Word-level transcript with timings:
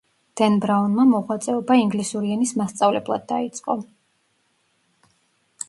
დენ 0.39 0.53
ბრაუნმა 0.61 1.03
მოღვაწეობა 1.09 1.77
ინგლისური 1.81 2.33
ენის 2.37 2.55
მასწავლებლად 2.61 3.29
დაიწყო. 3.35 3.79